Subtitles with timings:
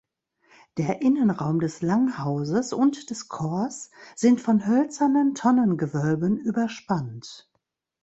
[0.77, 7.47] Der Innenraum des Langhauses und des Chors sind von hölzernen Tonnengewölben überspannt.